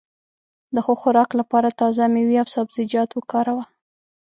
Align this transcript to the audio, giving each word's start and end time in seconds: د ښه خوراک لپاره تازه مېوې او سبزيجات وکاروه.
د 0.73 0.77
ښه 0.85 0.93
خوراک 1.01 1.29
لپاره 1.39 1.77
تازه 1.79 2.03
مېوې 2.13 2.35
او 2.41 2.47
سبزيجات 2.55 3.09
وکاروه. 3.13 3.63